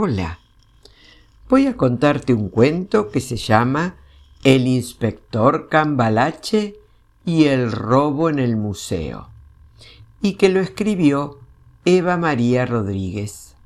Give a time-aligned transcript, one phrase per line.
[0.00, 0.38] Hola.
[1.48, 3.96] Voy a contarte un cuento que se llama
[4.44, 6.76] El inspector Cambalache
[7.24, 9.28] y el robo en el museo
[10.22, 11.40] y que lo escribió
[11.84, 13.56] Eva María Rodríguez.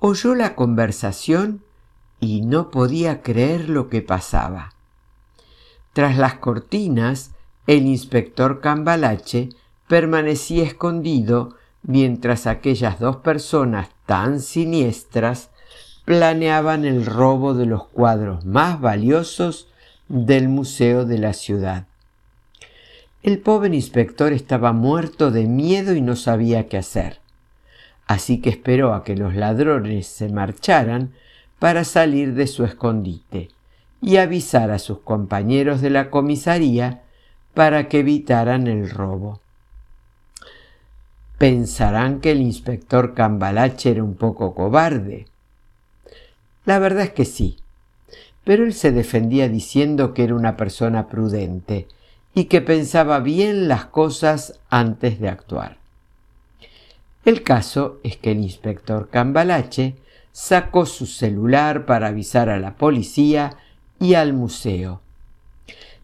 [0.00, 1.62] Oyó la conversación
[2.20, 4.74] y no podía creer lo que pasaba.
[5.94, 7.30] Tras las cortinas,
[7.66, 9.48] el inspector Cambalache
[9.88, 11.56] permanecía escondido
[11.86, 15.50] mientras aquellas dos personas tan siniestras
[16.04, 19.68] planeaban el robo de los cuadros más valiosos
[20.08, 21.86] del museo de la ciudad.
[23.22, 27.20] El pobre inspector estaba muerto de miedo y no sabía qué hacer.
[28.06, 31.12] Así que esperó a que los ladrones se marcharan
[31.58, 33.48] para salir de su escondite
[34.00, 37.02] y avisar a sus compañeros de la comisaría
[37.54, 39.40] para que evitaran el robo.
[41.38, 45.26] Pensarán que el inspector Cambalache era un poco cobarde.
[46.64, 47.58] La verdad es que sí,
[48.44, 51.88] pero él se defendía diciendo que era una persona prudente
[52.34, 55.78] y que pensaba bien las cosas antes de actuar.
[57.24, 59.96] El caso es que el inspector Cambalache
[60.32, 63.56] sacó su celular para avisar a la policía
[63.98, 65.00] y al museo.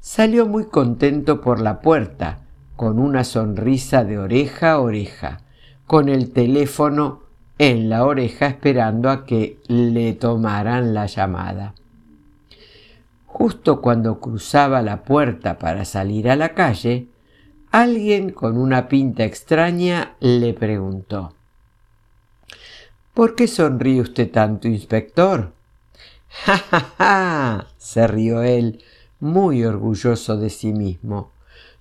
[0.00, 2.40] Salió muy contento por la puerta,
[2.76, 5.40] con una sonrisa de oreja a oreja,
[5.86, 7.22] con el teléfono
[7.58, 11.74] en la oreja esperando a que le tomaran la llamada.
[13.26, 17.06] Justo cuando cruzaba la puerta para salir a la calle,
[17.70, 21.34] alguien con una pinta extraña le preguntó
[23.14, 25.52] ¿Por qué sonríe usted tanto, inspector?
[26.28, 27.66] ¡Ja, ja, ja!
[27.76, 28.82] se rió él,
[29.20, 31.30] muy orgulloso de sí mismo.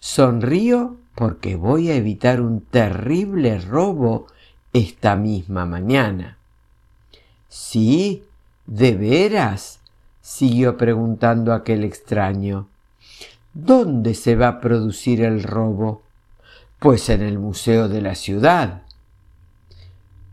[0.03, 4.25] Sonrío porque voy a evitar un terrible robo
[4.73, 6.39] esta misma mañana.
[7.47, 8.23] ¿Sí?
[8.65, 9.79] ¿De veras?
[10.19, 12.67] siguió preguntando aquel extraño.
[13.53, 16.01] ¿Dónde se va a producir el robo?
[16.79, 18.81] Pues en el museo de la ciudad.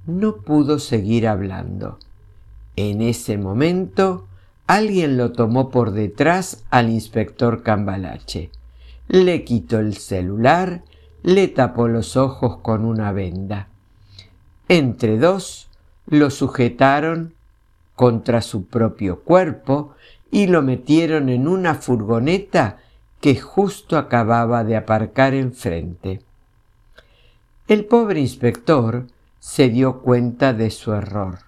[0.07, 1.99] No pudo seguir hablando.
[2.77, 4.27] En ese momento
[4.67, 8.51] alguien lo tomó por detrás al inspector Cambalache.
[9.09, 10.83] Le quitó el celular,
[11.23, 13.69] le tapó los ojos con una venda.
[14.69, 15.69] Entre dos
[16.07, 17.35] lo sujetaron
[17.97, 19.95] contra su propio cuerpo
[20.31, 22.79] y lo metieron en una furgoneta
[23.21, 26.21] que justo acababa de aparcar enfrente.
[27.67, 29.07] El pobre inspector
[29.41, 31.39] se dio cuenta de su error.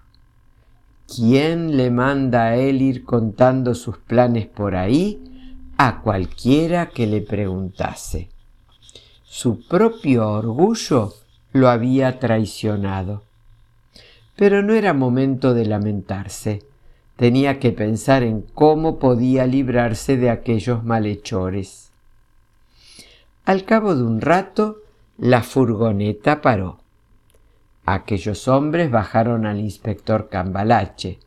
[1.06, 5.29] ¿Quién le manda a él ir contando sus planes por ahí
[5.82, 8.28] a cualquiera que le preguntase?
[9.24, 11.14] Su propio orgullo
[11.54, 13.22] lo había traicionado.
[14.36, 16.62] Pero no era momento de lamentarse.
[17.16, 21.92] Tenía que pensar en cómo podía librarse de aquellos malhechores.
[23.47, 24.82] Al cabo de un rato,
[25.16, 26.80] la furgoneta paró.
[27.86, 31.20] Aquellos hombres bajaron al inspector Cambalache.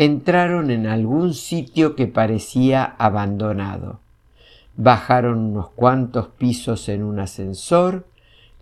[0.00, 4.00] Entraron en algún sitio que parecía abandonado.
[4.78, 8.06] Bajaron unos cuantos pisos en un ascensor,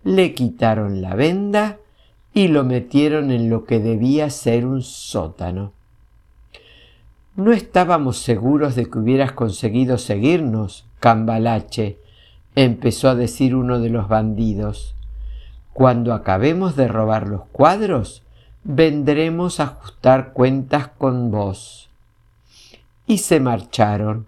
[0.03, 1.77] le quitaron la venda
[2.33, 5.71] y lo metieron en lo que debía ser un sótano.
[7.37, 11.99] No estábamos seguros de que hubieras conseguido seguirnos, Cambalache,
[12.55, 14.93] empezó a decir uno de los bandidos.
[15.71, 18.23] Cuando acabemos de robar los cuadros,
[18.63, 21.89] vendremos a ajustar cuentas con vos.
[23.07, 24.27] Y se marcharon,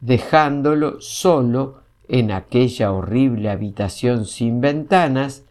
[0.00, 5.42] dejándolo solo en aquella horrible habitación sin ventanas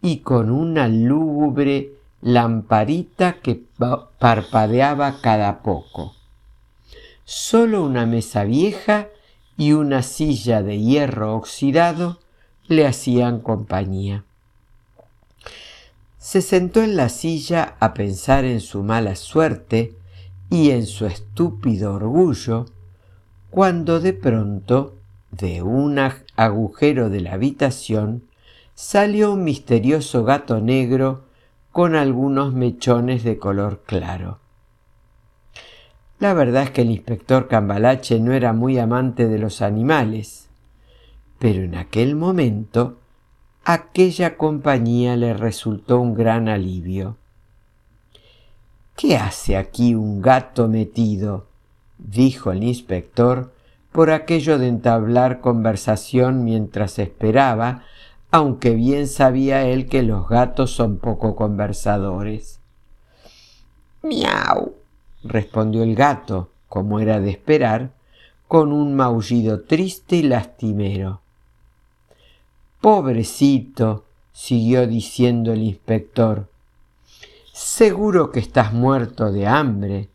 [0.00, 3.62] y con una lúgubre lamparita que
[4.18, 6.14] parpadeaba cada poco.
[7.24, 9.08] Solo una mesa vieja
[9.56, 12.18] y una silla de hierro oxidado
[12.68, 14.24] le hacían compañía.
[16.26, 19.94] Se sentó en la silla a pensar en su mala suerte
[20.50, 22.66] y en su estúpido orgullo,
[23.48, 24.96] cuando de pronto,
[25.30, 26.00] de un
[26.34, 28.24] agujero de la habitación,
[28.74, 31.26] salió un misterioso gato negro
[31.70, 34.40] con algunos mechones de color claro.
[36.18, 40.48] La verdad es que el inspector Cambalache no era muy amante de los animales,
[41.38, 42.98] pero en aquel momento
[43.68, 47.16] aquella compañía le resultó un gran alivio.
[48.96, 51.46] ¿Qué hace aquí un gato metido?
[51.98, 53.52] dijo el inspector
[53.90, 57.82] por aquello de entablar conversación mientras esperaba
[58.30, 62.60] aunque bien sabía él que los gatos son poco conversadores.
[64.02, 64.74] Miau,
[65.24, 67.90] respondió el gato, como era de esperar,
[68.46, 71.20] con un maullido triste y lastimero.
[72.86, 76.46] Pobrecito, siguió diciendo el inspector,
[77.52, 80.08] seguro que estás muerto de hambre.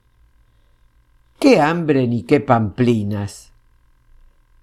[1.37, 3.51] ¿Qué hambre ni qué pamplinas?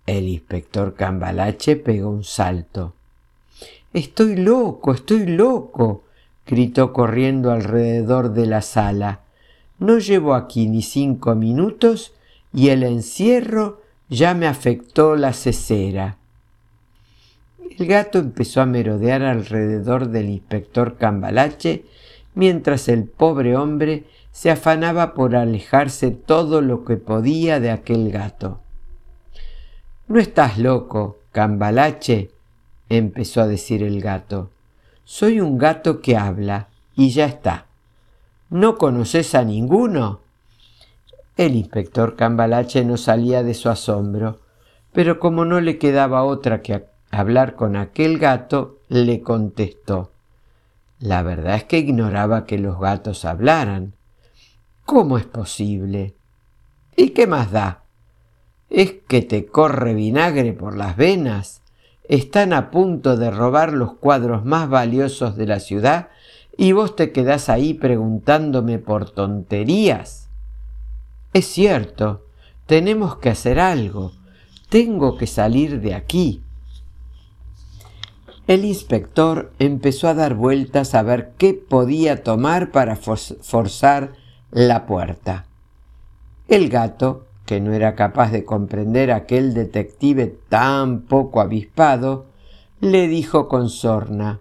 [0.06, 2.94] El inspector Cambalache pegó un salto.
[3.92, 6.04] Estoy loco, estoy loco,
[6.46, 9.20] gritó corriendo alrededor de la sala.
[9.78, 12.14] No llevo aquí ni cinco minutos
[12.54, 16.16] y el encierro ya me afectó la cesera.
[17.78, 21.84] El gato empezó a merodear alrededor del inspector Cambalache
[22.34, 28.58] mientras el pobre hombre se afanaba por alejarse todo lo que podía de aquel gato.
[30.08, 32.32] No estás loco, Cambalache,
[32.88, 34.50] empezó a decir el gato.
[35.04, 36.66] Soy un gato que habla
[36.96, 37.66] y ya está.
[38.50, 40.20] ¿No conoces a ninguno?
[41.36, 44.40] El inspector Cambalache no salía de su asombro,
[44.92, 46.74] pero como no le quedaba otra que
[47.10, 50.10] hablar con aquel gato, le contestó.
[51.00, 53.92] La verdad es que ignoraba que los gatos hablaran.
[54.84, 56.14] ¿Cómo es posible?
[56.96, 57.82] ¿Y qué más da?
[58.70, 61.62] ¿Es que te corre vinagre por las venas?
[62.08, 66.08] Están a punto de robar los cuadros más valiosos de la ciudad
[66.56, 70.28] y vos te quedás ahí preguntándome por tonterías.
[71.32, 72.24] Es cierto,
[72.66, 74.12] tenemos que hacer algo.
[74.68, 76.42] Tengo que salir de aquí.
[78.48, 84.14] El inspector empezó a dar vueltas a ver qué podía tomar para forzar
[84.50, 85.44] la puerta.
[86.48, 92.24] El gato, que no era capaz de comprender aquel detective tan poco avispado,
[92.80, 94.40] le dijo con sorna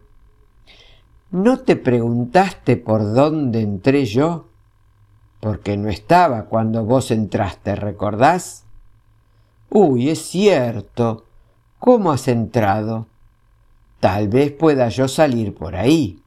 [1.30, 4.45] ¿No te preguntaste por dónde entré yo?
[5.42, 8.63] Porque no estaba cuando vos entraste, ¿recordás?
[9.69, 11.25] Uy, es cierto.
[11.77, 13.07] ¿Cómo has entrado?
[13.99, 16.21] Tal vez pueda yo salir por ahí.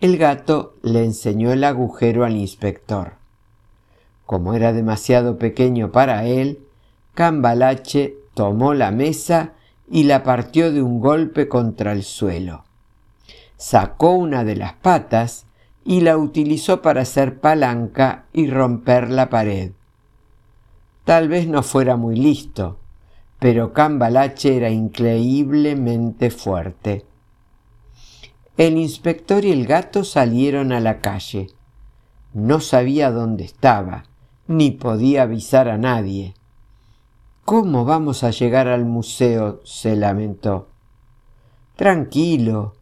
[0.00, 3.14] El gato le enseñó el agujero al inspector.
[4.26, 6.60] Como era demasiado pequeño para él,
[7.14, 9.54] Cambalache tomó la mesa
[9.90, 12.64] y la partió de un golpe contra el suelo.
[13.56, 15.46] Sacó una de las patas
[15.84, 19.72] y la utilizó para hacer palanca y romper la pared.
[21.04, 22.78] Tal vez no fuera muy listo,
[23.38, 27.04] pero Cambalache era increíblemente fuerte.
[28.56, 31.48] El inspector y el gato salieron a la calle.
[32.34, 34.04] No sabía dónde estaba,
[34.48, 36.34] ni podía avisar a nadie.
[37.44, 39.60] ¿Cómo vamos a llegar al museo?
[39.64, 40.68] se lamentó.
[41.76, 42.74] Tranquilo,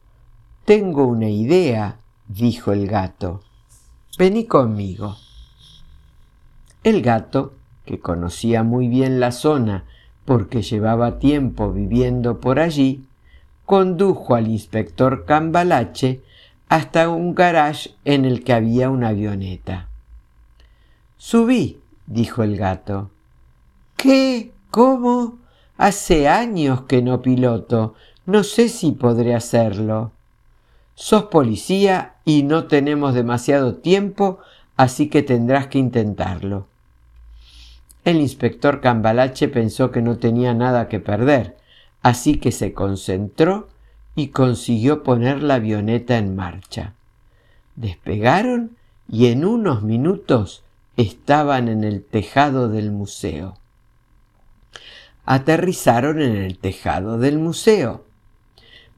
[0.65, 1.99] tengo una idea,
[2.29, 3.43] dijo el gato.
[4.19, 5.17] Vení conmigo.
[6.83, 7.53] El gato,
[7.85, 9.85] que conocía muy bien la zona
[10.27, 13.05] porque llevaba tiempo viviendo por allí,
[13.65, 16.21] condujo al inspector Cambalache
[16.69, 19.89] hasta un garage en el que había una avioneta.
[21.17, 23.11] Subí, dijo el gato.
[23.97, 24.53] ¿Qué?
[24.71, 25.39] ¿Cómo?
[25.79, 27.95] Hace años que no piloto.
[28.27, 30.11] No sé si podré hacerlo.
[30.95, 34.41] Sos policía y no tenemos demasiado tiempo,
[34.77, 36.67] así que tendrás que intentarlo.
[38.07, 41.57] El inspector Cambalache pensó que no tenía nada que perder,
[42.03, 43.67] así que se concentró
[44.15, 46.95] y consiguió poner la avioneta en marcha.
[47.75, 48.77] Despegaron
[49.11, 50.63] y en unos minutos
[50.97, 53.59] estaban en el tejado del museo.
[55.25, 58.05] Aterrizaron en el tejado del museo.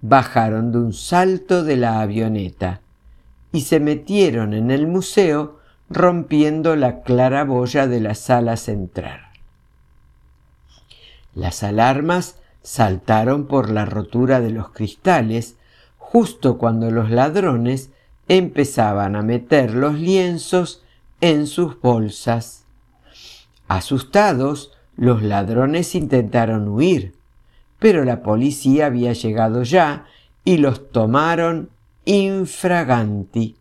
[0.03, 2.83] Bajaron de un salto de la avioneta
[3.53, 5.58] y se metieron en el museo
[5.91, 9.21] rompiendo la claraboya de la sala central.
[11.35, 15.57] Las alarmas saltaron por la rotura de los cristales
[15.97, 17.91] justo cuando los ladrones
[18.29, 20.83] empezaban a meter los lienzos
[21.21, 22.65] en sus bolsas.
[23.69, 27.15] Asustados, los ladrones intentaron huir,
[27.79, 30.07] pero la policía había llegado ya
[30.45, 31.71] y los tomaron
[32.05, 33.58] infraganti.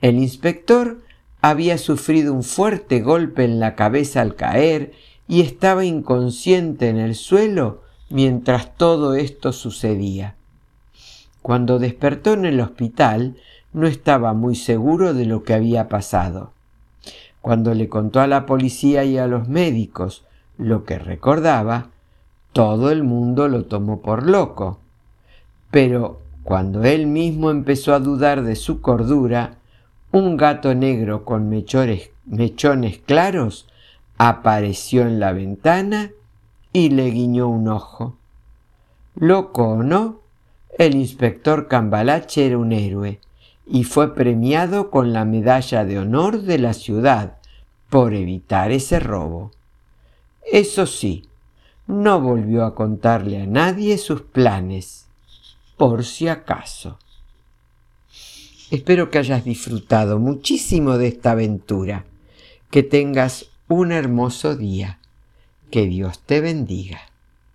[0.00, 0.98] El inspector
[1.40, 4.92] había sufrido un fuerte golpe en la cabeza al caer
[5.26, 10.34] y estaba inconsciente en el suelo mientras todo esto sucedía.
[11.42, 13.36] Cuando despertó en el hospital
[13.72, 16.52] no estaba muy seguro de lo que había pasado.
[17.40, 20.24] Cuando le contó a la policía y a los médicos
[20.56, 21.88] lo que recordaba,
[22.52, 24.78] todo el mundo lo tomó por loco.
[25.70, 29.58] Pero cuando él mismo empezó a dudar de su cordura,
[30.10, 32.10] un gato negro con mechones,
[33.04, 33.68] claros
[34.16, 36.10] apareció en la ventana
[36.72, 38.16] y le guiñó un ojo.
[39.14, 40.20] Loco o no,
[40.78, 43.20] el inspector Cambalache era un héroe
[43.66, 47.36] y fue premiado con la medalla de honor de la ciudad
[47.90, 49.50] por evitar ese robo.
[50.50, 51.28] Eso sí,
[51.86, 55.06] no volvió a contarle a nadie sus planes,
[55.76, 56.98] por si acaso.
[58.70, 62.04] Espero que hayas disfrutado muchísimo de esta aventura,
[62.70, 64.98] que tengas un hermoso día,
[65.70, 67.00] que Dios te bendiga.